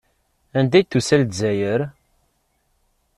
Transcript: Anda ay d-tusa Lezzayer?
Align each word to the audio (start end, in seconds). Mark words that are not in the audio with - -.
Anda 0.57 0.75
ay 0.77 0.83
d-tusa 0.83 1.15
Lezzayer? 1.21 1.81